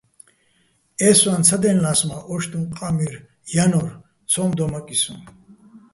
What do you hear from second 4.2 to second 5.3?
ცო́მ დომაკიჼ სოჼ.